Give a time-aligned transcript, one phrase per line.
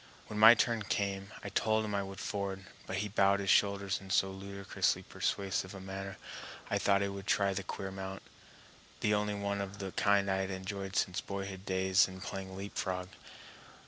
[0.25, 3.99] When my turn came I told him I would ford, but he bowed his shoulders
[4.01, 6.17] in so ludicrously persuasive a manner
[6.71, 8.23] I thought I would try the queer mount,
[9.01, 13.09] the only one of the kind I had enjoyed since boyhood days in playing leapfrog.